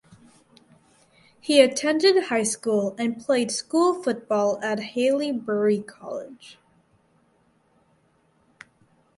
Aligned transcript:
He 1.39 1.61
attended 1.61 2.23
high 2.23 2.41
school 2.41 2.95
and 2.97 3.23
played 3.23 3.51
school 3.51 3.93
football 4.01 4.59
at 4.63 4.79
Haileybury 4.95 5.85
College. 5.85 6.57